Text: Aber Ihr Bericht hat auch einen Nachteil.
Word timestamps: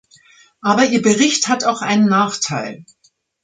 Aber 0.61 0.85
Ihr 0.85 1.03
Bericht 1.03 1.47
hat 1.47 1.63
auch 1.63 1.83
einen 1.83 2.07
Nachteil. 2.07 2.85